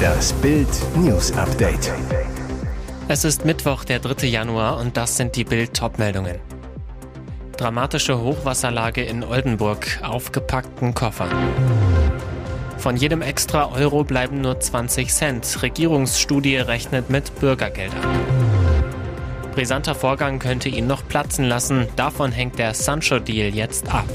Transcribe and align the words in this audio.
Das 0.00 0.32
Bild 0.34 0.68
News 0.96 1.32
Update. 1.32 1.92
Es 3.08 3.24
ist 3.24 3.44
Mittwoch, 3.44 3.84
der 3.84 3.98
3. 3.98 4.26
Januar 4.26 4.78
und 4.78 4.96
das 4.96 5.16
sind 5.16 5.36
die 5.36 5.44
Bild 5.44 5.74
Topmeldungen. 5.74 6.38
Dramatische 7.56 8.20
Hochwasserlage 8.20 9.02
in 9.02 9.24
Oldenburg, 9.24 10.00
aufgepackten 10.02 10.94
Koffer. 10.94 11.28
Von 12.78 12.96
jedem 12.96 13.20
extra 13.20 13.72
Euro 13.72 14.04
bleiben 14.04 14.40
nur 14.40 14.58
20 14.58 15.12
Cent. 15.12 15.62
Regierungsstudie 15.62 16.56
rechnet 16.56 17.10
mit 17.10 17.38
Bürgergeld 17.40 17.92
ab. 17.94 18.08
Brisanter 19.54 19.94
Vorgang 19.94 20.38
könnte 20.38 20.68
ihn 20.68 20.86
noch 20.86 21.06
platzen 21.06 21.44
lassen. 21.44 21.88
Davon 21.96 22.32
hängt 22.32 22.58
der 22.58 22.72
Sancho-Deal 22.72 23.54
jetzt 23.54 23.92
ab. 23.92 24.06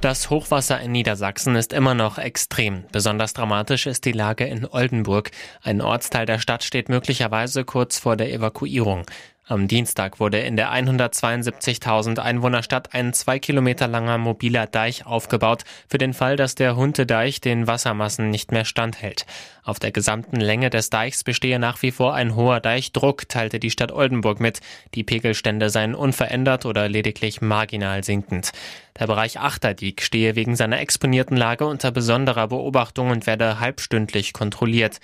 Das 0.00 0.30
Hochwasser 0.30 0.80
in 0.80 0.92
Niedersachsen 0.92 1.56
ist 1.56 1.74
immer 1.74 1.92
noch 1.92 2.16
extrem. 2.16 2.84
Besonders 2.90 3.34
dramatisch 3.34 3.86
ist 3.86 4.06
die 4.06 4.12
Lage 4.12 4.46
in 4.46 4.64
Oldenburg. 4.64 5.30
Ein 5.62 5.82
Ortsteil 5.82 6.24
der 6.24 6.38
Stadt 6.38 6.64
steht 6.64 6.88
möglicherweise 6.88 7.64
kurz 7.64 7.98
vor 7.98 8.16
der 8.16 8.32
Evakuierung. 8.32 9.04
Am 9.50 9.66
Dienstag 9.66 10.20
wurde 10.20 10.38
in 10.38 10.54
der 10.54 10.72
172.000 10.72 12.20
Einwohnerstadt 12.20 12.94
ein 12.94 13.12
zwei 13.12 13.40
Kilometer 13.40 13.88
langer 13.88 14.16
mobiler 14.16 14.68
Deich 14.68 15.06
aufgebaut, 15.06 15.64
für 15.88 15.98
den 15.98 16.14
Fall, 16.14 16.36
dass 16.36 16.54
der 16.54 16.76
Huntedeich 16.76 17.40
den 17.40 17.66
Wassermassen 17.66 18.30
nicht 18.30 18.52
mehr 18.52 18.64
standhält. 18.64 19.26
Auf 19.64 19.80
der 19.80 19.90
gesamten 19.90 20.36
Länge 20.36 20.70
des 20.70 20.88
Deichs 20.88 21.24
bestehe 21.24 21.58
nach 21.58 21.82
wie 21.82 21.90
vor 21.90 22.14
ein 22.14 22.36
hoher 22.36 22.60
Deichdruck, 22.60 23.28
teilte 23.28 23.58
die 23.58 23.72
Stadt 23.72 23.90
Oldenburg 23.90 24.38
mit. 24.38 24.60
Die 24.94 25.02
Pegelstände 25.02 25.68
seien 25.68 25.96
unverändert 25.96 26.64
oder 26.64 26.88
lediglich 26.88 27.40
marginal 27.40 28.04
sinkend. 28.04 28.52
Der 29.00 29.08
Bereich 29.08 29.40
Achterdiek 29.40 30.02
stehe 30.02 30.36
wegen 30.36 30.54
seiner 30.54 30.78
exponierten 30.78 31.36
Lage 31.36 31.66
unter 31.66 31.90
besonderer 31.90 32.46
Beobachtung 32.46 33.10
und 33.10 33.26
werde 33.26 33.58
halbstündlich 33.58 34.32
kontrolliert. 34.32 35.00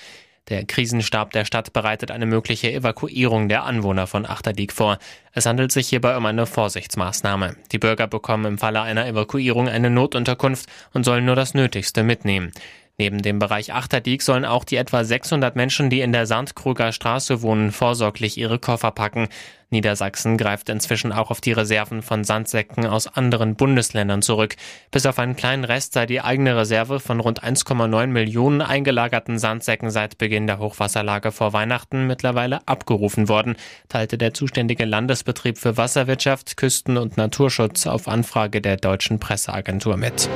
Der 0.48 0.64
Krisenstab 0.64 1.33
der 1.33 1.44
Stadt 1.44 1.72
bereitet 1.72 2.12
eine 2.12 2.25
mögliche 2.25 2.72
Evakuierung 2.72 3.48
der 3.48 3.64
Anwohner 3.64 4.06
von 4.06 4.25
Achterdiek 4.25 4.72
vor. 4.72 4.98
Es 5.33 5.44
handelt 5.44 5.72
sich 5.72 5.89
hierbei 5.89 6.16
um 6.16 6.25
eine 6.25 6.47
Vorsichtsmaßnahme. 6.47 7.56
Die 7.72 7.78
Bürger 7.78 8.06
bekommen 8.06 8.44
im 8.44 8.58
Falle 8.58 8.80
einer 8.80 9.06
Evakuierung 9.08 9.69
eine 9.69 9.91
Notunterkunft 9.91 10.69
und 10.92 11.02
sollen 11.02 11.24
nur 11.24 11.34
das 11.34 11.55
Nötigste 11.55 12.05
mitnehmen. 12.05 12.52
Neben 12.98 13.20
dem 13.20 13.39
Bereich 13.39 13.75
Achterdiek 13.75 14.22
sollen 14.22 14.47
auch 14.47 14.64
die 14.64 14.77
etwa 14.77 15.05
600 15.05 15.55
Menschen, 15.55 15.91
die 15.91 16.00
in 16.00 16.12
der 16.12 16.25
Sandkruger 16.25 16.92
Straße 16.92 17.42
wohnen, 17.42 17.70
vorsorglich 17.70 18.39
ihre 18.39 18.58
Koffer 18.58 18.91
packen. 18.91 19.28
Niedersachsen 19.69 20.39
greift 20.39 20.70
inzwischen 20.70 21.12
auch 21.12 21.30
auf 21.30 21.42
die 21.42 21.52
Reserven 21.52 22.00
von 22.00 22.24
Sandsäcken 22.24 22.86
aus 22.86 23.06
anderen 23.06 23.55
Bundesländern 23.55 24.22
zurück. 24.22 24.56
Bis 24.91 25.05
auf 25.05 25.19
einen 25.19 25.36
kleinen 25.36 25.64
Rest 25.64 25.92
sei 25.92 26.06
die 26.06 26.22
eigene 26.22 26.56
Reserve 26.56 26.98
von 26.98 27.20
rund 27.20 27.44
1,9 27.44 28.06
Millionen 28.06 28.62
eingelagerten 28.62 29.39
Sandsäcken 29.39 29.91
seit 29.91 30.17
Beginn 30.17 30.47
der 30.47 30.58
Hochwasserlage 30.58 31.33
vor 31.33 31.52
Weihnachten 31.52 32.06
mittlerweile 32.06 32.67
abgerufen 32.67 33.28
worden, 33.28 33.56
teilte 33.91 34.17
der 34.17 34.33
zuständige 34.33 34.86
Landesbetrieb 34.86 35.58
für 35.58 35.77
Wasserwirtschaft, 35.77 36.56
Küsten- 36.56 36.97
und 36.97 37.19
Naturschutz 37.19 37.86
auf 37.86 38.08
Anfrage 38.08 38.62
der 38.62 38.78
deutschen 38.78 39.20
Presseagentur 39.20 39.98
mit. 39.98 40.30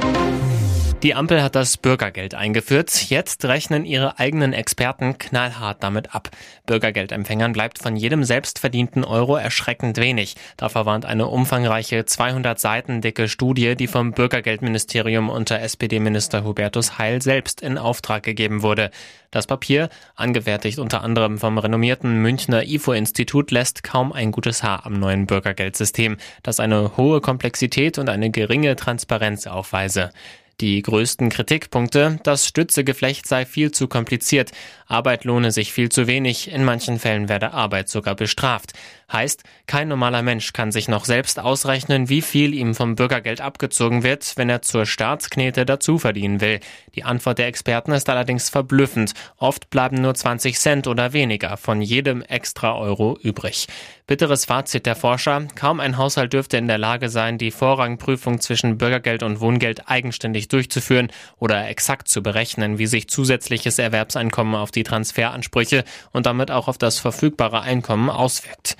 Die 1.02 1.14
Ampel 1.14 1.42
hat 1.42 1.54
das 1.54 1.78
Bürgergeld 1.78 2.34
eingeführt. 2.34 3.08
Jetzt 3.08 3.46
rechnen 3.46 3.86
ihre 3.86 4.18
eigenen 4.18 4.52
Experten 4.52 5.16
knallhart 5.16 5.82
damit 5.82 6.14
ab. 6.14 6.28
Bürgergeldempfängern 6.66 7.54
bleibt 7.54 7.78
von 7.78 7.96
jedem 7.96 8.22
selbstverdienten 8.22 9.02
Euro 9.02 9.36
erschreckend 9.36 9.96
wenig. 9.96 10.36
Da 10.58 10.68
verwarnt 10.68 11.06
eine 11.06 11.28
umfangreiche 11.28 12.04
200 12.04 12.60
Seiten 12.60 13.00
dicke 13.00 13.30
Studie, 13.30 13.76
die 13.76 13.86
vom 13.86 14.12
Bürgergeldministerium 14.12 15.30
unter 15.30 15.60
SPD-Minister 15.60 16.44
Hubertus 16.44 16.98
Heil 16.98 17.22
selbst 17.22 17.62
in 17.62 17.78
Auftrag 17.78 18.22
gegeben 18.22 18.60
wurde. 18.60 18.90
Das 19.30 19.46
Papier, 19.46 19.88
angefertigt 20.16 20.78
unter 20.78 21.02
anderem 21.02 21.38
vom 21.38 21.56
renommierten 21.56 22.20
Münchner 22.20 22.64
IFO-Institut, 22.64 23.52
lässt 23.52 23.82
kaum 23.84 24.12
ein 24.12 24.32
gutes 24.32 24.62
Haar 24.62 24.84
am 24.84 25.00
neuen 25.00 25.26
Bürgergeldsystem, 25.26 26.18
das 26.42 26.60
eine 26.60 26.98
hohe 26.98 27.22
Komplexität 27.22 27.96
und 27.96 28.10
eine 28.10 28.30
geringe 28.30 28.76
Transparenz 28.76 29.46
aufweise. 29.46 30.10
Die 30.60 30.82
größten 30.82 31.30
Kritikpunkte, 31.30 32.20
das 32.22 32.46
Stützegeflecht 32.46 33.26
sei 33.26 33.46
viel 33.46 33.70
zu 33.70 33.88
kompliziert, 33.88 34.52
Arbeit 34.90 35.24
lohne 35.24 35.52
sich 35.52 35.72
viel 35.72 35.88
zu 35.88 36.06
wenig, 36.06 36.50
in 36.50 36.64
manchen 36.64 36.98
Fällen 36.98 37.28
werde 37.28 37.52
Arbeit 37.52 37.88
sogar 37.88 38.16
bestraft. 38.16 38.72
Heißt, 39.12 39.44
kein 39.66 39.88
normaler 39.88 40.22
Mensch 40.22 40.52
kann 40.52 40.72
sich 40.72 40.88
noch 40.88 41.04
selbst 41.04 41.40
ausrechnen, 41.40 42.08
wie 42.08 42.22
viel 42.22 42.54
ihm 42.54 42.74
vom 42.74 42.96
Bürgergeld 42.96 43.40
abgezogen 43.40 44.02
wird, 44.02 44.32
wenn 44.36 44.48
er 44.48 44.62
zur 44.62 44.86
Staatsknete 44.86 45.64
dazu 45.64 45.98
verdienen 45.98 46.40
will. 46.40 46.60
Die 46.94 47.04
Antwort 47.04 47.38
der 47.38 47.46
Experten 47.46 47.92
ist 47.92 48.08
allerdings 48.08 48.50
verblüffend. 48.50 49.12
Oft 49.36 49.70
bleiben 49.70 50.00
nur 50.00 50.14
20 50.14 50.58
Cent 50.58 50.86
oder 50.86 51.12
weniger 51.12 51.56
von 51.56 51.82
jedem 51.82 52.22
extra 52.22 52.76
Euro 52.76 53.18
übrig. 53.22 53.66
Bitteres 54.06 54.44
Fazit 54.44 54.86
der 54.86 54.96
Forscher, 54.96 55.46
kaum 55.54 55.78
ein 55.78 55.96
Haushalt 55.96 56.32
dürfte 56.32 56.56
in 56.56 56.66
der 56.66 56.78
Lage 56.78 57.08
sein, 57.08 57.38
die 57.38 57.52
Vorrangprüfung 57.52 58.40
zwischen 58.40 58.76
Bürgergeld 58.76 59.22
und 59.22 59.40
Wohngeld 59.40 59.88
eigenständig 59.88 60.48
durchzuführen 60.48 61.12
oder 61.38 61.68
exakt 61.68 62.08
zu 62.08 62.20
berechnen, 62.20 62.78
wie 62.78 62.86
sich 62.86 63.08
zusätzliches 63.08 63.78
Erwerbseinkommen 63.78 64.56
auf 64.56 64.72
die 64.72 64.79
Transferansprüche 64.82 65.84
und 66.12 66.26
damit 66.26 66.50
auch 66.50 66.68
auf 66.68 66.78
das 66.78 66.98
verfügbare 66.98 67.62
Einkommen 67.62 68.10
auswirkt. 68.10 68.76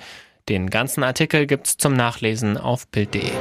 Den 0.49 0.69
ganzen 0.69 1.03
Artikel 1.03 1.45
gibt's 1.45 1.77
zum 1.77 1.93
Nachlesen 1.93 2.57
auf 2.57 2.87
Bild.de. 2.87 3.31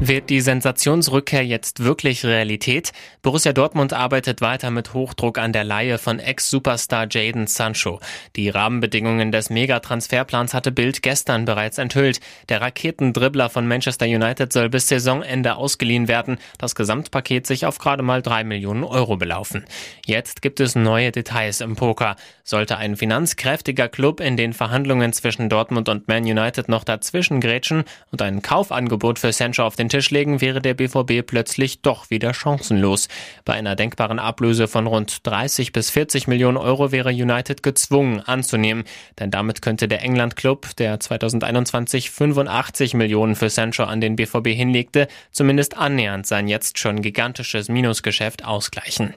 Wird 0.00 0.30
die 0.30 0.40
Sensationsrückkehr 0.40 1.44
jetzt 1.44 1.82
wirklich 1.82 2.24
Realität? 2.24 2.92
Borussia 3.20 3.52
Dortmund 3.52 3.92
arbeitet 3.92 4.40
weiter 4.40 4.70
mit 4.70 4.94
Hochdruck 4.94 5.38
an 5.38 5.52
der 5.52 5.64
Leihe 5.64 5.98
von 5.98 6.20
Ex-Superstar 6.20 7.08
Jaden 7.10 7.48
Sancho. 7.48 7.98
Die 8.36 8.48
Rahmenbedingungen 8.48 9.32
des 9.32 9.50
Megatransferplans 9.50 10.54
hatte 10.54 10.70
Bild 10.70 11.02
gestern 11.02 11.46
bereits 11.46 11.78
enthüllt. 11.78 12.20
Der 12.48 12.60
Raketendribbler 12.60 13.50
von 13.50 13.66
Manchester 13.66 14.06
United 14.06 14.52
soll 14.52 14.68
bis 14.68 14.86
Saisonende 14.86 15.56
ausgeliehen 15.56 16.06
werden. 16.06 16.38
Das 16.58 16.76
Gesamtpaket 16.76 17.48
sich 17.48 17.66
auf 17.66 17.78
gerade 17.78 18.04
mal 18.04 18.22
drei 18.22 18.44
Millionen 18.44 18.84
Euro 18.84 19.16
belaufen. 19.16 19.64
Jetzt 20.06 20.42
gibt 20.42 20.60
es 20.60 20.76
neue 20.76 21.10
Details 21.10 21.60
im 21.60 21.74
Poker. 21.74 22.14
Sollte 22.44 22.76
ein 22.76 22.96
finanzkräftiger 22.96 23.88
Club 23.88 24.20
in 24.20 24.36
den 24.36 24.52
Verhandlungen 24.52 25.12
zwischen 25.12 25.48
Dortmund 25.48 25.88
und 25.88 26.06
Man 26.06 26.22
United 26.22 26.68
noch 26.68 26.84
dazwischen 26.84 27.40
grätschen 27.40 27.82
und 28.12 28.22
ein 28.22 28.42
Kaufangebot 28.42 29.18
für 29.18 29.32
Sancho 29.32 29.64
auf 29.64 29.74
den 29.74 29.87
den 29.88 30.00
Tisch 30.00 30.10
legen, 30.10 30.40
wäre 30.40 30.60
der 30.60 30.74
BVB 30.74 31.26
plötzlich 31.26 31.80
doch 31.80 32.10
wieder 32.10 32.34
chancenlos. 32.34 33.08
Bei 33.44 33.54
einer 33.54 33.74
denkbaren 33.74 34.18
Ablöse 34.18 34.68
von 34.68 34.86
rund 34.86 35.26
30 35.26 35.72
bis 35.72 35.90
40 35.90 36.28
Millionen 36.28 36.58
Euro 36.58 36.92
wäre 36.92 37.10
United 37.10 37.62
gezwungen 37.62 38.20
anzunehmen, 38.20 38.84
denn 39.18 39.30
damit 39.30 39.62
könnte 39.62 39.88
der 39.88 40.02
England-Club, 40.02 40.76
der 40.76 41.00
2021 41.00 42.10
85 42.10 42.94
Millionen 42.94 43.34
für 43.34 43.48
Sancho 43.48 43.84
an 43.84 44.00
den 44.00 44.16
BVB 44.16 44.48
hinlegte, 44.48 45.08
zumindest 45.32 45.76
annähernd 45.76 46.26
sein 46.26 46.48
jetzt 46.48 46.78
schon 46.78 47.00
gigantisches 47.00 47.68
Minusgeschäft 47.68 48.44
ausgleichen. 48.44 49.14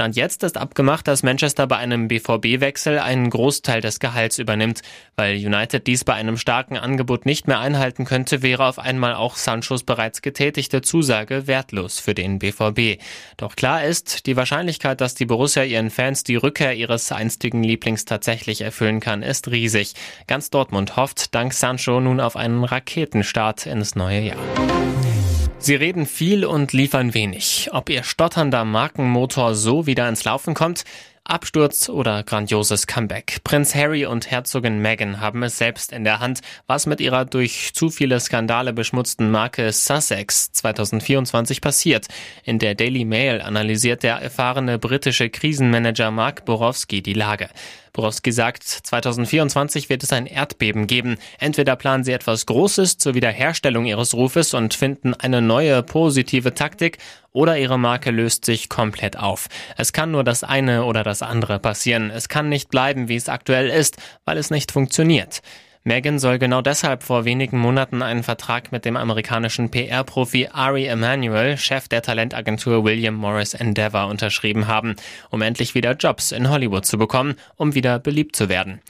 Stand 0.00 0.16
jetzt 0.16 0.42
ist 0.44 0.56
abgemacht, 0.56 1.06
dass 1.08 1.22
Manchester 1.22 1.66
bei 1.66 1.76
einem 1.76 2.08
BVB-Wechsel 2.08 3.00
einen 3.00 3.28
Großteil 3.28 3.82
des 3.82 4.00
Gehalts 4.00 4.38
übernimmt. 4.38 4.80
Weil 5.14 5.36
United 5.36 5.86
dies 5.86 6.04
bei 6.04 6.14
einem 6.14 6.38
starken 6.38 6.78
Angebot 6.78 7.26
nicht 7.26 7.46
mehr 7.46 7.60
einhalten 7.60 8.06
könnte, 8.06 8.40
wäre 8.40 8.64
auf 8.64 8.78
einmal 8.78 9.12
auch 9.12 9.36
Sanchos 9.36 9.82
bereits 9.82 10.22
getätigte 10.22 10.80
Zusage 10.80 11.46
wertlos 11.46 12.00
für 12.00 12.14
den 12.14 12.38
BVB. 12.38 12.98
Doch 13.36 13.56
klar 13.56 13.84
ist, 13.84 14.24
die 14.24 14.36
Wahrscheinlichkeit, 14.36 15.02
dass 15.02 15.14
die 15.14 15.26
Borussia 15.26 15.64
ihren 15.64 15.90
Fans 15.90 16.24
die 16.24 16.36
Rückkehr 16.36 16.72
ihres 16.72 17.12
einstigen 17.12 17.62
Lieblings 17.62 18.06
tatsächlich 18.06 18.62
erfüllen 18.62 19.00
kann, 19.00 19.22
ist 19.22 19.50
riesig. 19.50 19.92
Ganz 20.26 20.48
Dortmund 20.48 20.96
hofft 20.96 21.34
dank 21.34 21.52
Sancho 21.52 22.00
nun 22.00 22.20
auf 22.20 22.36
einen 22.36 22.64
Raketenstart 22.64 23.66
ins 23.66 23.96
neue 23.96 24.20
Jahr. 24.20 25.09
Sie 25.62 25.74
reden 25.74 26.06
viel 26.06 26.46
und 26.46 26.72
liefern 26.72 27.12
wenig. 27.12 27.68
Ob 27.72 27.90
Ihr 27.90 28.02
stotternder 28.02 28.64
Markenmotor 28.64 29.54
so 29.54 29.86
wieder 29.86 30.08
ins 30.08 30.24
Laufen 30.24 30.54
kommt, 30.54 30.84
Absturz 31.24 31.90
oder 31.90 32.22
grandioses 32.22 32.86
Comeback. 32.86 33.44
Prinz 33.44 33.74
Harry 33.74 34.06
und 34.06 34.30
Herzogin 34.30 34.80
Meghan 34.80 35.20
haben 35.20 35.42
es 35.42 35.58
selbst 35.58 35.92
in 35.92 36.02
der 36.02 36.18
Hand, 36.18 36.40
was 36.66 36.86
mit 36.86 37.00
ihrer 37.00 37.26
durch 37.26 37.72
zu 37.74 37.90
viele 37.90 38.18
Skandale 38.20 38.72
beschmutzten 38.72 39.30
Marke 39.30 39.70
Sussex 39.70 40.50
2024 40.52 41.60
passiert. 41.60 42.08
In 42.42 42.58
der 42.58 42.74
Daily 42.74 43.04
Mail 43.04 43.42
analysiert 43.42 44.02
der 44.02 44.16
erfahrene 44.16 44.78
britische 44.78 45.28
Krisenmanager 45.28 46.10
Mark 46.10 46.46
Borowski 46.46 47.02
die 47.02 47.12
Lage. 47.12 47.50
Borowski 47.92 48.32
sagt, 48.32 48.64
2024 48.64 49.88
wird 49.88 50.02
es 50.02 50.12
ein 50.12 50.26
Erdbeben 50.26 50.86
geben. 50.86 51.18
Entweder 51.38 51.76
planen 51.76 52.04
sie 52.04 52.12
etwas 52.12 52.46
Großes 52.46 52.98
zur 52.98 53.14
Wiederherstellung 53.14 53.86
ihres 53.86 54.14
Rufes 54.14 54.54
und 54.54 54.74
finden 54.74 55.14
eine 55.14 55.42
neue 55.42 55.82
positive 55.82 56.54
Taktik 56.54 56.98
oder 57.32 57.58
ihre 57.58 57.78
Marke 57.78 58.10
löst 58.10 58.44
sich 58.44 58.68
komplett 58.68 59.16
auf. 59.18 59.48
Es 59.76 59.92
kann 59.92 60.10
nur 60.10 60.24
das 60.24 60.44
eine 60.44 60.84
oder 60.84 61.04
das 61.04 61.22
andere 61.22 61.58
passieren. 61.58 62.10
Es 62.10 62.28
kann 62.28 62.48
nicht 62.48 62.70
bleiben, 62.70 63.08
wie 63.08 63.16
es 63.16 63.28
aktuell 63.28 63.68
ist, 63.68 63.96
weil 64.24 64.38
es 64.38 64.50
nicht 64.50 64.72
funktioniert. 64.72 65.42
Megan 65.82 66.18
soll 66.18 66.38
genau 66.38 66.60
deshalb 66.60 67.02
vor 67.02 67.24
wenigen 67.24 67.58
Monaten 67.58 68.02
einen 68.02 68.22
Vertrag 68.22 68.70
mit 68.70 68.84
dem 68.84 68.98
amerikanischen 68.98 69.70
PR-Profi 69.70 70.48
Ari 70.52 70.84
Emanuel, 70.84 71.56
Chef 71.56 71.88
der 71.88 72.02
Talentagentur 72.02 72.84
William 72.84 73.14
Morris 73.14 73.54
Endeavor, 73.54 74.08
unterschrieben 74.08 74.66
haben, 74.66 74.96
um 75.30 75.40
endlich 75.40 75.74
wieder 75.74 75.92
Jobs 75.92 76.32
in 76.32 76.50
Hollywood 76.50 76.84
zu 76.84 76.98
bekommen, 76.98 77.36
um 77.56 77.74
wieder 77.74 77.98
beliebt 77.98 78.36
zu 78.36 78.50
werden. 78.50 78.82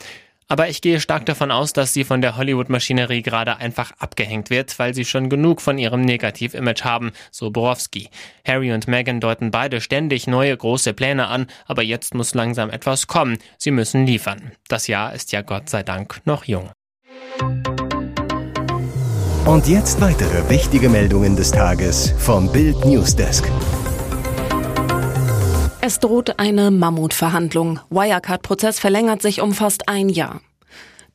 Aber 0.48 0.69
ich 0.69 0.82
gehe 0.82 0.98
stark 0.98 1.26
davon 1.26 1.52
aus, 1.52 1.72
dass 1.72 1.94
sie 1.94 2.02
von 2.02 2.22
der 2.22 2.37
Hollywood-Maschinerie 2.37 3.22
gerade 3.22 3.58
einfach 3.58 3.93
abgehängt 4.00 4.50
wird, 4.50 4.76
weil 4.81 4.93
sie 4.93 5.04
schon 5.04 5.28
genug 5.28 5.60
von 5.60 5.78
ihrem 5.78 6.00
Negativ-Image 6.00 6.82
haben, 6.82 7.12
so 7.31 7.52
Borowski. 7.52 8.10
Harry 8.44 8.72
und 8.72 8.88
Meghan 8.88 9.20
deuten 9.20 9.52
beide 9.52 9.81
ständig 9.81 10.26
neue 10.26 10.56
große 10.56 10.93
Pläne 10.93 11.28
an, 11.28 11.46
aber 11.66 11.82
jetzt 11.82 12.16
muss 12.16 12.34
langsam 12.34 12.69
etwas 12.69 13.06
kommen. 13.06 13.38
Sie 13.58 13.70
müssen 13.70 14.06
liefern. 14.06 14.50
Das 14.66 14.88
Jahr 14.88 15.14
ist 15.14 15.31
ja 15.31 15.43
Gott 15.43 15.70
sei 15.70 15.84
Dank 15.84 16.20
noch 16.25 16.43
jung. 16.46 16.72
Und 19.46 19.66
jetzt 19.66 20.00
weitere 20.00 20.48
wichtige 20.48 20.88
Meldungen 20.88 21.34
des 21.34 21.50
Tages 21.50 22.14
vom 22.19 22.52
Bild 22.52 22.84
Newsdesk. 22.84 23.50
Es 25.81 25.98
droht 25.98 26.38
eine 26.38 26.70
Mammutverhandlung. 26.70 27.81
Wirecard-Prozess 27.90 28.78
verlängert 28.78 29.22
sich 29.22 29.40
um 29.40 29.52
fast 29.52 29.88
ein 29.88 30.08
Jahr. 30.08 30.40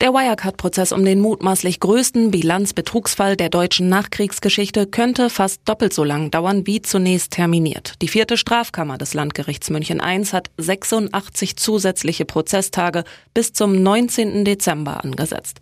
Der 0.01 0.11
Wirecard-Prozess 0.11 0.91
um 0.91 1.05
den 1.05 1.21
mutmaßlich 1.21 1.79
größten 1.79 2.29
Bilanzbetrugsfall 2.29 3.37
der 3.37 3.47
deutschen 3.47 3.87
Nachkriegsgeschichte 3.87 4.87
könnte 4.87 5.29
fast 5.29 5.61
doppelt 5.63 5.93
so 5.93 6.03
lang 6.03 6.31
dauern 6.31 6.67
wie 6.67 6.81
zunächst 6.81 7.31
terminiert. 7.31 7.93
Die 8.01 8.09
vierte 8.09 8.35
Strafkammer 8.35 8.97
des 8.97 9.13
Landgerichts 9.13 9.69
München 9.69 10.01
I 10.03 10.25
hat 10.25 10.51
86 10.57 11.55
zusätzliche 11.55 12.25
Prozesstage 12.25 13.05
bis 13.33 13.53
zum 13.53 13.81
19. 13.81 14.43
Dezember 14.43 15.01
angesetzt. 15.03 15.61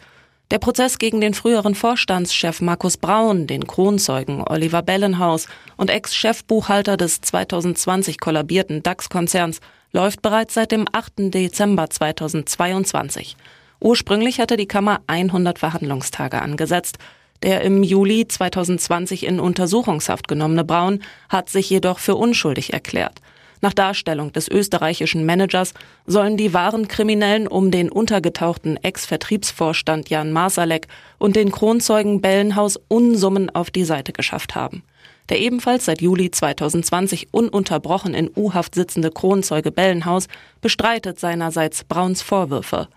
Der 0.54 0.60
Prozess 0.60 1.00
gegen 1.00 1.20
den 1.20 1.34
früheren 1.34 1.74
Vorstandschef 1.74 2.62
Markus 2.62 2.98
Braun, 2.98 3.48
den 3.48 3.66
Kronzeugen 3.66 4.44
Oliver 4.48 4.84
Bellenhaus 4.84 5.48
und 5.78 5.90
Ex-Chefbuchhalter 5.90 6.96
des 6.96 7.22
2020 7.22 8.20
kollabierten 8.20 8.84
DAX-Konzerns 8.84 9.62
läuft 9.94 10.22
bereits 10.22 10.54
seit 10.54 10.72
dem 10.72 10.86
8. 10.92 11.34
Dezember 11.34 11.90
2022. 11.90 13.36
Ursprünglich 13.80 14.40
hatte 14.40 14.56
die 14.56 14.68
Kammer 14.68 15.02
100 15.08 15.58
Verhandlungstage 15.58 16.40
angesetzt. 16.40 17.00
Der 17.42 17.62
im 17.62 17.82
Juli 17.82 18.28
2020 18.28 19.26
in 19.26 19.40
Untersuchungshaft 19.40 20.28
genommene 20.28 20.64
Braun 20.64 21.02
hat 21.30 21.50
sich 21.50 21.68
jedoch 21.72 21.98
für 21.98 22.14
unschuldig 22.14 22.74
erklärt. 22.74 23.22
Nach 23.64 23.74
Darstellung 23.74 24.34
des 24.34 24.50
österreichischen 24.50 25.26
Managers 25.26 25.74
sollen 26.06 26.36
die 26.36 26.54
wahren 26.54 26.90
Kriminellen 26.90 27.48
um 27.48 27.72
den 27.72 27.90
untergetauchten 27.90 28.76
Ex-Vertriebsvorstand 28.76 30.10
Jan 30.10 30.34
Masalek 30.34 30.88
und 31.18 31.38
den 31.38 31.50
Kronzeugen 31.50 32.20
Bellenhaus 32.20 32.78
Unsummen 32.90 33.50
auf 33.50 33.72
die 33.72 33.86
Seite 33.86 34.12
geschafft 34.12 34.54
haben. 34.54 34.84
Der 35.30 35.40
ebenfalls 35.40 35.86
seit 35.86 36.02
Juli 36.02 36.30
2020 36.30 37.30
ununterbrochen 37.32 38.14
in 38.14 38.30
U-Haft 38.36 38.76
sitzende 38.76 39.12
Kronzeuge 39.12 39.72
Bellenhaus 39.72 40.28
bestreitet 40.60 41.18
seinerseits 41.18 41.86
Brauns 41.86 42.22
Vorwürfe. 42.22 42.90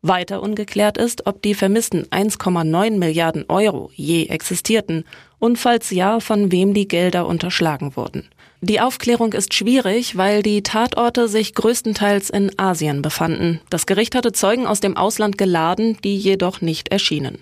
Weiter 0.00 0.42
ungeklärt 0.42 0.96
ist, 0.96 1.26
ob 1.26 1.42
die 1.42 1.54
vermissten 1.54 2.04
1,9 2.04 2.98
Milliarden 2.98 3.46
Euro 3.48 3.90
je 3.94 4.26
existierten 4.26 5.06
und 5.40 5.58
falls 5.58 5.90
ja, 5.90 6.20
von 6.20 6.52
wem 6.52 6.72
die 6.72 6.86
Gelder 6.86 7.26
unterschlagen 7.26 7.96
wurden. 7.96 8.28
Die 8.64 8.80
Aufklärung 8.80 9.34
ist 9.34 9.52
schwierig, 9.52 10.16
weil 10.16 10.42
die 10.42 10.62
Tatorte 10.62 11.28
sich 11.28 11.54
größtenteils 11.54 12.30
in 12.30 12.50
Asien 12.58 13.02
befanden. 13.02 13.60
Das 13.68 13.84
Gericht 13.84 14.14
hatte 14.14 14.32
Zeugen 14.32 14.66
aus 14.66 14.80
dem 14.80 14.96
Ausland 14.96 15.36
geladen, 15.36 15.98
die 16.02 16.16
jedoch 16.16 16.62
nicht 16.62 16.88
erschienen. 16.88 17.40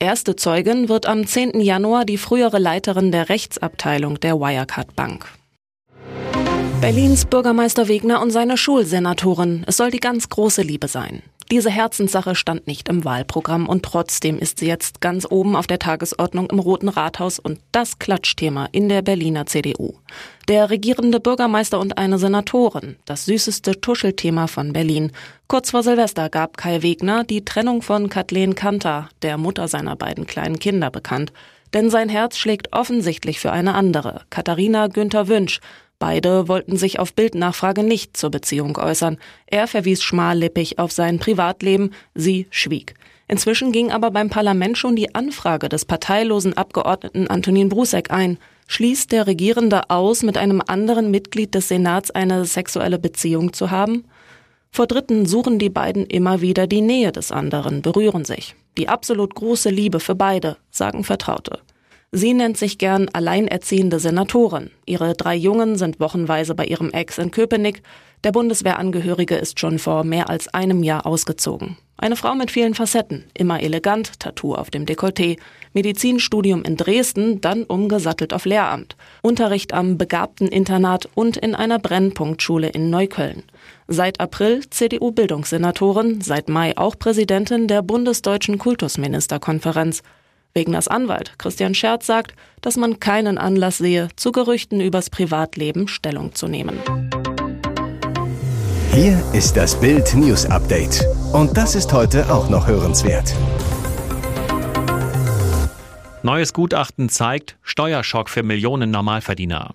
Erste 0.00 0.34
Zeugin 0.34 0.88
wird 0.88 1.06
am 1.06 1.24
10. 1.24 1.60
Januar 1.60 2.04
die 2.04 2.18
frühere 2.18 2.58
Leiterin 2.58 3.12
der 3.12 3.28
Rechtsabteilung 3.28 4.18
der 4.18 4.40
Wirecard 4.40 4.96
Bank. 4.96 5.26
Berlins 6.80 7.24
Bürgermeister 7.24 7.88
Wegner 7.88 8.20
und 8.20 8.30
seine 8.30 8.58
Schulsenatorin. 8.58 9.64
Es 9.66 9.78
soll 9.78 9.90
die 9.90 9.98
ganz 9.98 10.28
große 10.28 10.60
Liebe 10.60 10.88
sein. 10.88 11.22
Diese 11.50 11.70
Herzenssache 11.70 12.34
stand 12.34 12.66
nicht 12.66 12.88
im 12.88 13.04
Wahlprogramm 13.04 13.68
und 13.68 13.82
trotzdem 13.82 14.38
ist 14.38 14.58
sie 14.58 14.66
jetzt 14.66 15.00
ganz 15.00 15.26
oben 15.28 15.56
auf 15.56 15.66
der 15.66 15.78
Tagesordnung 15.78 16.50
im 16.50 16.58
Roten 16.58 16.88
Rathaus 16.88 17.38
und 17.38 17.60
das 17.72 17.98
Klatschthema 17.98 18.68
in 18.72 18.88
der 18.90 19.00
Berliner 19.00 19.46
CDU. 19.46 19.94
Der 20.48 20.68
regierende 20.68 21.18
Bürgermeister 21.18 21.80
und 21.80 21.96
eine 21.96 22.18
Senatorin, 22.18 22.96
das 23.06 23.24
süßeste 23.24 23.80
Tuschelthema 23.80 24.46
von 24.46 24.72
Berlin. 24.72 25.12
Kurz 25.48 25.70
vor 25.70 25.82
Silvester 25.82 26.28
gab 26.28 26.56
Kai 26.58 26.82
Wegner 26.82 27.24
die 27.24 27.44
Trennung 27.44 27.80
von 27.80 28.10
Kathleen 28.10 28.54
Kanter, 28.54 29.08
der 29.22 29.38
Mutter 29.38 29.66
seiner 29.66 29.96
beiden 29.96 30.26
kleinen 30.26 30.58
Kinder, 30.58 30.90
bekannt. 30.90 31.32
Denn 31.74 31.90
sein 31.90 32.08
Herz 32.08 32.36
schlägt 32.36 32.72
offensichtlich 32.72 33.40
für 33.40 33.52
eine 33.52 33.74
andere, 33.74 34.22
Katharina 34.30 34.86
Günther 34.86 35.28
Wünsch, 35.28 35.60
Beide 35.98 36.48
wollten 36.48 36.76
sich 36.76 36.98
auf 36.98 37.14
Bildnachfrage 37.14 37.82
nicht 37.82 38.16
zur 38.16 38.30
Beziehung 38.30 38.76
äußern. 38.76 39.18
Er 39.46 39.66
verwies 39.66 40.02
schmallippig 40.02 40.78
auf 40.78 40.92
sein 40.92 41.18
Privatleben, 41.18 41.92
sie 42.14 42.46
schwieg. 42.50 42.94
Inzwischen 43.28 43.72
ging 43.72 43.90
aber 43.90 44.10
beim 44.10 44.28
Parlament 44.28 44.78
schon 44.78 44.94
die 44.94 45.14
Anfrage 45.14 45.68
des 45.68 45.84
parteilosen 45.84 46.56
Abgeordneten 46.56 47.28
Antonin 47.28 47.68
Brusek 47.68 48.10
ein. 48.10 48.38
Schließt 48.68 49.10
der 49.10 49.26
Regierende 49.26 49.90
aus, 49.90 50.22
mit 50.22 50.36
einem 50.36 50.62
anderen 50.64 51.10
Mitglied 51.10 51.54
des 51.54 51.68
Senats 51.68 52.10
eine 52.10 52.44
sexuelle 52.44 52.98
Beziehung 52.98 53.52
zu 53.52 53.70
haben? 53.70 54.04
Vor 54.70 54.86
Dritten 54.86 55.24
suchen 55.24 55.58
die 55.58 55.70
beiden 55.70 56.04
immer 56.04 56.40
wieder 56.40 56.66
die 56.66 56.82
Nähe 56.82 57.10
des 57.10 57.32
anderen, 57.32 57.80
berühren 57.82 58.24
sich. 58.24 58.54
Die 58.76 58.88
absolut 58.88 59.34
große 59.34 59.70
Liebe 59.70 60.00
für 60.00 60.14
beide, 60.14 60.58
sagen 60.70 61.02
Vertraute. 61.02 61.60
Sie 62.12 62.34
nennt 62.34 62.56
sich 62.56 62.78
gern 62.78 63.08
alleinerziehende 63.12 63.98
Senatorin. 63.98 64.70
Ihre 64.86 65.14
drei 65.14 65.34
Jungen 65.34 65.76
sind 65.76 66.00
wochenweise 66.00 66.54
bei 66.54 66.64
ihrem 66.64 66.90
Ex 66.90 67.18
in 67.18 67.30
Köpenick. 67.30 67.82
Der 68.24 68.32
Bundeswehrangehörige 68.32 69.34
ist 69.34 69.60
schon 69.60 69.78
vor 69.78 70.04
mehr 70.04 70.30
als 70.30 70.48
einem 70.54 70.82
Jahr 70.82 71.04
ausgezogen. 71.04 71.76
Eine 71.98 72.16
Frau 72.16 72.34
mit 72.34 72.50
vielen 72.50 72.74
Facetten, 72.74 73.24
immer 73.32 73.62
elegant, 73.62 74.20
Tattoo 74.20 74.54
auf 74.54 74.70
dem 74.70 74.84
Dekolleté, 74.84 75.38
Medizinstudium 75.72 76.62
in 76.62 76.76
Dresden, 76.76 77.40
dann 77.40 77.64
umgesattelt 77.64 78.34
auf 78.34 78.44
Lehramt, 78.44 78.96
Unterricht 79.22 79.72
am 79.72 79.96
begabten 79.96 80.48
Internat 80.48 81.08
und 81.14 81.38
in 81.38 81.54
einer 81.54 81.78
Brennpunktschule 81.78 82.68
in 82.68 82.90
Neukölln. 82.90 83.44
Seit 83.88 84.20
April 84.20 84.68
CDU-Bildungssenatorin, 84.68 86.20
seit 86.20 86.50
Mai 86.50 86.76
auch 86.76 86.98
Präsidentin 86.98 87.66
der 87.66 87.80
Bundesdeutschen 87.80 88.58
Kultusministerkonferenz. 88.58 90.02
Wegners 90.56 90.88
Anwalt 90.88 91.34
Christian 91.38 91.74
Scherz 91.74 92.06
sagt, 92.06 92.34
dass 92.62 92.76
man 92.76 92.98
keinen 92.98 93.36
Anlass 93.36 93.76
sehe, 93.76 94.08
zu 94.16 94.32
Gerüchten 94.32 94.80
übers 94.80 95.10
Privatleben 95.10 95.86
Stellung 95.86 96.34
zu 96.34 96.48
nehmen. 96.48 96.80
Hier 98.92 99.22
ist 99.34 99.56
das 99.58 99.78
Bild 99.78 100.14
News 100.14 100.46
Update. 100.46 101.04
Und 101.34 101.56
das 101.56 101.74
ist 101.74 101.92
heute 101.92 102.32
auch 102.32 102.48
noch 102.48 102.66
hörenswert. 102.66 103.34
Neues 106.22 106.54
Gutachten 106.54 107.10
zeigt 107.10 107.58
Steuerschock 107.62 108.30
für 108.30 108.42
Millionen 108.42 108.90
Normalverdiener. 108.90 109.74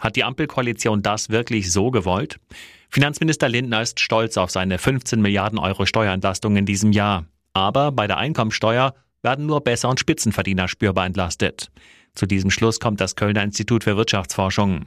Hat 0.00 0.16
die 0.16 0.24
Ampelkoalition 0.24 1.02
das 1.02 1.28
wirklich 1.28 1.70
so 1.70 1.90
gewollt? 1.90 2.40
Finanzminister 2.88 3.50
Lindner 3.50 3.82
ist 3.82 4.00
stolz 4.00 4.38
auf 4.38 4.50
seine 4.50 4.78
15 4.78 5.20
Milliarden 5.20 5.58
Euro 5.58 5.84
Steuerentlastung 5.84 6.56
in 6.56 6.64
diesem 6.64 6.92
Jahr. 6.92 7.26
Aber 7.52 7.92
bei 7.92 8.06
der 8.06 8.16
Einkommensteuer 8.16 8.94
werden 9.22 9.46
nur 9.46 9.60
Besser- 9.60 9.88
und 9.88 10.00
Spitzenverdiener 10.00 10.68
spürbar 10.68 11.06
entlastet. 11.06 11.70
Zu 12.14 12.26
diesem 12.26 12.50
Schluss 12.50 12.80
kommt 12.80 13.00
das 13.00 13.16
Kölner 13.16 13.42
Institut 13.42 13.84
für 13.84 13.96
Wirtschaftsforschung. 13.96 14.86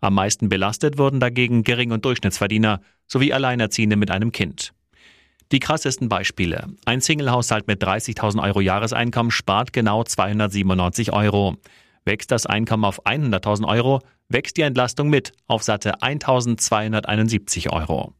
Am 0.00 0.14
meisten 0.14 0.48
belastet 0.48 0.98
wurden 0.98 1.20
dagegen 1.20 1.62
Gering- 1.62 1.92
und 1.92 2.04
Durchschnittsverdiener 2.04 2.80
sowie 3.06 3.32
Alleinerziehende 3.32 3.96
mit 3.96 4.10
einem 4.10 4.32
Kind. 4.32 4.72
Die 5.52 5.60
krassesten 5.60 6.08
Beispiele. 6.08 6.68
Ein 6.86 7.02
Singlehaushalt 7.02 7.66
mit 7.66 7.82
30.000 7.84 8.42
Euro 8.42 8.60
Jahreseinkommen 8.60 9.30
spart 9.30 9.72
genau 9.72 10.02
297 10.02 11.12
Euro. 11.12 11.56
Wächst 12.06 12.30
das 12.30 12.46
Einkommen 12.46 12.86
auf 12.86 13.04
100.000 13.04 13.68
Euro, 13.68 14.00
wächst 14.28 14.56
die 14.56 14.62
Entlastung 14.62 15.10
mit 15.10 15.32
auf 15.46 15.62
satte 15.62 16.00
1.271 16.00 17.70
Euro. 17.70 18.14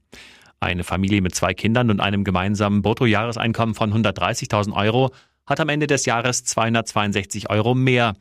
Eine 0.60 0.84
Familie 0.84 1.22
mit 1.22 1.34
zwei 1.34 1.54
Kindern 1.54 1.90
und 1.90 2.00
einem 2.00 2.22
gemeinsamen 2.22 2.82
Bruttojahreseinkommen 2.82 3.74
von 3.74 3.92
130.000 3.92 4.74
Euro 4.74 5.10
hat 5.46 5.60
am 5.60 5.68
Ende 5.68 5.86
des 5.86 6.06
Jahres 6.06 6.44
262 6.44 7.50
Euro 7.50 7.74
mehr. 7.74 8.14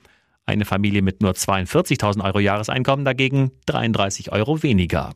Eine 0.46 0.66
Familie 0.66 1.02
mit 1.02 1.22
nur 1.22 1.32
42.000 1.32 2.24
Euro 2.24 2.40
Jahreseinkommen 2.40 3.06
dagegen 3.06 3.52
33 3.68 4.32
Euro 4.32 4.64
weniger. 4.64 5.12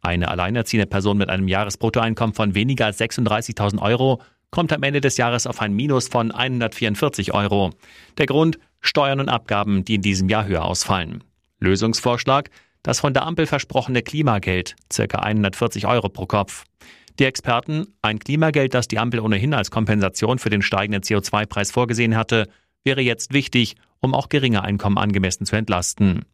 Eine 0.00 0.28
alleinerziehende 0.28 0.86
Person 0.86 1.18
mit 1.18 1.28
einem 1.28 1.48
Jahresbruttoeinkommen 1.48 2.34
von 2.34 2.54
weniger 2.54 2.86
als 2.86 3.00
36.000 3.00 3.80
Euro 3.80 4.20
kommt 4.50 4.72
am 4.72 4.82
Ende 4.82 5.00
des 5.00 5.16
Jahres 5.16 5.46
auf 5.46 5.60
ein 5.60 5.74
Minus 5.74 6.08
von 6.08 6.30
144 6.32 7.34
Euro. 7.34 7.70
Der 8.16 8.26
Grund 8.26 8.58
Steuern 8.80 9.20
und 9.20 9.28
Abgaben, 9.28 9.84
die 9.84 9.96
in 9.96 10.02
diesem 10.02 10.28
Jahr 10.28 10.46
höher 10.46 10.64
ausfallen. 10.64 11.24
Lösungsvorschlag 11.58 12.50
das 12.82 13.00
von 13.00 13.12
der 13.12 13.26
Ampel 13.26 13.46
versprochene 13.46 14.02
Klimageld, 14.02 14.76
circa 14.90 15.18
140 15.18 15.86
Euro 15.86 16.08
pro 16.08 16.26
Kopf. 16.26 16.64
Die 17.18 17.24
Experten, 17.24 17.88
ein 18.00 18.20
Klimageld, 18.20 18.74
das 18.74 18.86
die 18.86 18.98
Ampel 18.98 19.20
ohnehin 19.20 19.52
als 19.52 19.70
Kompensation 19.70 20.38
für 20.38 20.50
den 20.50 20.62
steigenden 20.62 21.02
CO2-Preis 21.02 21.72
vorgesehen 21.72 22.16
hatte, 22.16 22.48
wäre 22.84 23.00
jetzt 23.00 23.32
wichtig, 23.32 23.74
um 24.00 24.14
auch 24.14 24.28
geringe 24.28 24.62
Einkommen 24.62 24.98
angemessen 24.98 25.44
zu 25.44 25.56
entlasten. 25.56 26.24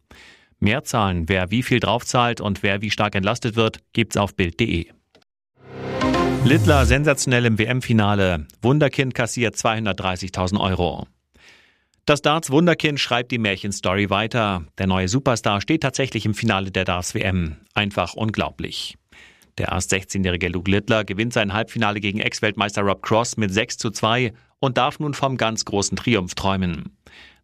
Mehr 0.59 0.83
Zahlen, 0.83 1.27
wer 1.27 1.49
wie 1.49 1.63
viel 1.63 1.79
draufzahlt 1.79 2.39
und 2.39 2.61
wer 2.61 2.81
wie 2.81 2.91
stark 2.91 3.15
entlastet 3.15 3.55
wird, 3.55 3.79
gibt's 3.93 4.15
auf 4.15 4.35
Bild.de. 4.35 4.87
Littler 6.45 6.85
sensationell 6.85 7.45
im 7.45 7.57
WM-Finale. 7.57 8.45
Wunderkind 8.61 9.15
kassiert 9.15 9.55
230.000 9.55 10.59
Euro. 10.61 11.07
Das 12.05 12.21
Darts 12.21 12.51
Wunderkind 12.51 12.99
schreibt 12.99 13.31
die 13.31 13.39
Märchenstory 13.39 14.11
weiter. 14.11 14.63
Der 14.77 14.85
neue 14.85 15.07
Superstar 15.07 15.59
steht 15.59 15.81
tatsächlich 15.81 16.27
im 16.27 16.35
Finale 16.35 16.69
der 16.69 16.85
Darts 16.85 17.15
WM. 17.15 17.57
Einfach 17.73 18.13
unglaublich. 18.13 18.95
Der 19.57 19.69
erst 19.69 19.93
16-jährige 19.93 20.49
Luke 20.49 20.69
Littler 20.69 21.05
gewinnt 21.05 21.33
sein 21.33 21.53
Halbfinale 21.53 21.99
gegen 22.01 22.19
Ex-Weltmeister 22.19 22.81
Rob 22.81 23.01
Cross 23.01 23.37
mit 23.37 23.53
6 23.53 23.77
zu 23.77 23.89
2 23.89 24.33
und 24.59 24.77
darf 24.77 24.99
nun 24.99 25.13
vom 25.13 25.37
ganz 25.37 25.63
großen 25.63 25.95
Triumph 25.95 26.35
träumen. 26.35 26.97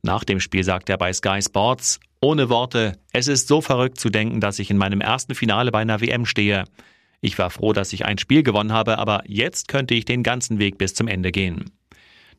Nach 0.04 0.24
dem 0.24 0.40
Spiel 0.40 0.64
sagt 0.64 0.90
er 0.90 0.98
bei 0.98 1.14
Sky 1.14 1.42
Sports, 1.42 2.00
ohne 2.20 2.50
Worte, 2.50 2.98
es 3.14 3.28
ist 3.28 3.48
so 3.48 3.62
verrückt 3.62 4.00
zu 4.00 4.10
denken, 4.10 4.42
dass 4.42 4.60
ich 4.60 4.70
in 4.70 4.78
meinem 4.78 5.02
ersten 5.02 5.36
Finale 5.36 5.72
bei 5.72 5.80
einer 5.80 6.02
WM 6.02 6.26
stehe. 6.26 6.66
Ich 7.22 7.38
war 7.40 7.50
froh, 7.50 7.72
dass 7.72 7.94
ich 7.94 8.06
ein 8.06 8.18
Spiel 8.18 8.44
gewonnen 8.44 8.74
habe, 8.74 8.98
aber 8.98 9.24
jetzt 9.26 9.68
könnte 9.68 9.94
ich 9.94 10.06
den 10.06 10.24
ganzen 10.24 10.60
Weg 10.60 10.78
bis 10.78 10.94
zum 10.94 11.08
Ende 11.08 11.32
gehen. 11.32 11.72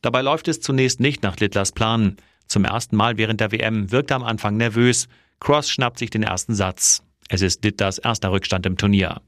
Dabei 0.01 0.21
läuft 0.21 0.47
es 0.49 0.61
zunächst 0.61 0.99
nicht 0.99 1.23
nach 1.23 1.37
Littlers 1.37 1.71
Plan. 1.71 2.17
Zum 2.47 2.65
ersten 2.65 2.95
Mal 2.95 3.17
während 3.17 3.39
der 3.39 3.51
WM 3.51 3.91
wirkt 3.91 4.11
er 4.11 4.17
am 4.17 4.23
Anfang 4.23 4.57
nervös. 4.57 5.07
Cross 5.39 5.69
schnappt 5.69 5.99
sich 5.99 6.09
den 6.09 6.23
ersten 6.23 6.53
Satz. 6.53 7.03
Es 7.29 7.41
ist 7.41 7.63
Littlers 7.63 7.97
erster 7.97 8.31
Rückstand 8.31 8.65
im 8.65 8.77
Turnier. 8.77 9.21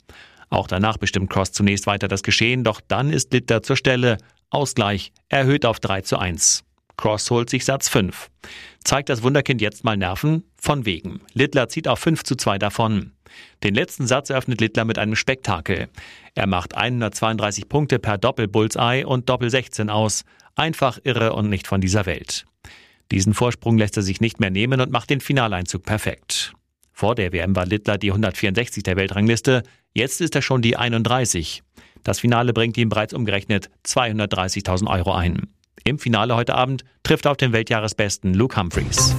Auch 0.49 0.67
danach 0.67 0.97
bestimmt 0.97 1.29
Cross 1.29 1.51
zunächst 1.51 1.87
weiter 1.87 2.07
das 2.07 2.23
Geschehen, 2.23 2.63
doch 2.63 2.81
dann 2.87 3.11
ist 3.11 3.33
Litter 3.33 3.63
zur 3.63 3.75
Stelle. 3.75 4.17
Ausgleich 4.49 5.11
erhöht 5.29 5.65
auf 5.65 5.79
3 5.79 6.01
zu 6.01 6.17
1. 6.17 6.63
Cross 6.97 7.29
holt 7.29 7.49
sich 7.49 7.65
Satz 7.65 7.89
5. 7.89 8.29
Zeigt 8.83 9.09
das 9.09 9.23
Wunderkind 9.23 9.61
jetzt 9.61 9.83
mal 9.83 9.97
Nerven? 9.97 10.43
Von 10.57 10.85
wegen. 10.85 11.21
Littler 11.33 11.67
zieht 11.67 11.87
auf 11.87 11.99
5 11.99 12.23
zu 12.23 12.35
2 12.35 12.57
davon. 12.59 13.11
Den 13.63 13.75
letzten 13.75 14.07
Satz 14.07 14.29
eröffnet 14.29 14.61
Littler 14.61 14.85
mit 14.85 14.97
einem 14.97 15.15
Spektakel. 15.15 15.89
Er 16.35 16.47
macht 16.47 16.75
132 16.75 17.67
Punkte 17.67 17.99
per 17.99 18.17
Doppel-Bullseye 18.17 19.05
und 19.05 19.29
Doppel-16 19.29 19.89
aus. 19.89 20.23
Einfach 20.55 20.99
irre 21.03 21.33
und 21.33 21.49
nicht 21.49 21.67
von 21.67 21.81
dieser 21.81 22.05
Welt. 22.05 22.45
Diesen 23.11 23.33
Vorsprung 23.33 23.77
lässt 23.77 23.97
er 23.97 24.03
sich 24.03 24.21
nicht 24.21 24.39
mehr 24.39 24.49
nehmen 24.49 24.79
und 24.79 24.91
macht 24.91 25.09
den 25.09 25.21
Finaleinzug 25.21 25.83
perfekt. 25.83 26.53
Vor 26.91 27.13
der 27.13 27.33
WM 27.33 27.55
war 27.55 27.65
Littler 27.65 27.97
die 27.97 28.09
164 28.09 28.81
der 28.83 28.95
Weltrangliste, 28.95 29.63
jetzt 29.95 30.21
ist 30.21 30.35
er 30.35 30.43
schon 30.43 30.61
die 30.61 30.77
31. 30.77 31.63
Das 32.03 32.19
Finale 32.19 32.53
bringt 32.53 32.77
ihm 32.77 32.89
bereits 32.89 33.13
umgerechnet 33.13 33.71
230.000 33.85 34.87
Euro 34.87 35.13
ein. 35.13 35.47
Im 35.83 35.97
Finale 35.97 36.35
heute 36.35 36.53
Abend 36.53 36.83
trifft 37.03 37.25
er 37.25 37.31
auf 37.31 37.37
den 37.37 37.53
Weltjahresbesten 37.53 38.33
Luke 38.35 38.59
Humphreys. 38.59 39.15